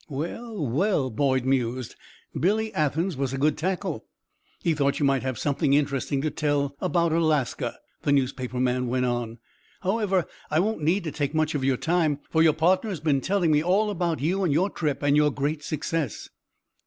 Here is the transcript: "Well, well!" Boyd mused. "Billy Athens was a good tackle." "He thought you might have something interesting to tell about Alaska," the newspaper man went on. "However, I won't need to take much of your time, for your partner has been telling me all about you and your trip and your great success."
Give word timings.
"Well, 0.09 0.65
well!" 0.65 1.11
Boyd 1.11 1.45
mused. 1.45 1.95
"Billy 2.35 2.73
Athens 2.73 3.15
was 3.15 3.33
a 3.33 3.37
good 3.37 3.55
tackle." 3.55 4.07
"He 4.63 4.73
thought 4.73 4.99
you 4.99 5.05
might 5.05 5.21
have 5.21 5.37
something 5.37 5.73
interesting 5.75 6.23
to 6.23 6.31
tell 6.31 6.75
about 6.81 7.11
Alaska," 7.13 7.77
the 8.01 8.11
newspaper 8.11 8.59
man 8.59 8.87
went 8.87 9.05
on. 9.05 9.37
"However, 9.81 10.25
I 10.49 10.59
won't 10.59 10.81
need 10.81 11.03
to 11.03 11.11
take 11.11 11.35
much 11.35 11.53
of 11.53 11.63
your 11.63 11.77
time, 11.77 12.17
for 12.31 12.41
your 12.41 12.53
partner 12.53 12.89
has 12.89 12.99
been 12.99 13.21
telling 13.21 13.51
me 13.51 13.61
all 13.63 13.91
about 13.91 14.19
you 14.21 14.43
and 14.43 14.51
your 14.51 14.71
trip 14.71 15.03
and 15.03 15.15
your 15.15 15.29
great 15.31 15.61
success." 15.63 16.29